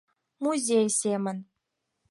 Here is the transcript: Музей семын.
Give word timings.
Музей 0.43 0.87
семын. 0.99 1.37